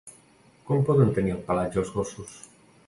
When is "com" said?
0.69-0.81